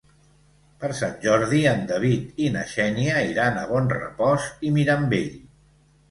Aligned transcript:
Per 0.83 0.87
Sant 0.99 1.11
Jordi 1.25 1.59
en 1.71 1.83
David 1.91 2.41
i 2.45 2.47
na 2.55 2.63
Xènia 2.71 3.19
iran 3.33 3.59
a 3.59 3.65
Bonrepòs 3.73 4.47
i 4.69 4.73
Mirambell. 4.79 5.29